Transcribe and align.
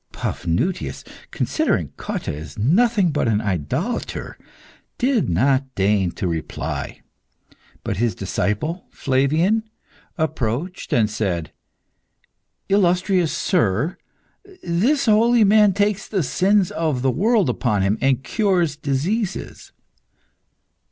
Paphnutius, 0.11 1.03
considering 1.29 1.93
Cotta 1.95 2.33
as 2.33 2.57
nothing 2.57 3.11
but 3.11 3.27
an 3.27 3.39
idolater, 3.39 4.35
did 4.97 5.29
not 5.29 5.75
deign 5.75 6.09
to 6.13 6.27
reply. 6.27 7.01
But 7.83 7.97
his 7.97 8.15
disciple, 8.15 8.87
Flavian, 8.89 9.61
approached, 10.17 10.91
and 10.91 11.07
said 11.07 11.51
"Illustrious 12.67 13.31
Sir, 13.31 13.95
this 14.63 15.05
holy 15.05 15.43
man 15.43 15.71
takes 15.71 16.07
the 16.07 16.23
sins 16.23 16.71
of 16.71 17.03
the 17.03 17.11
world 17.11 17.47
upon 17.47 17.83
him, 17.83 17.99
and 18.01 18.23
cures 18.23 18.75
diseases." 18.75 19.71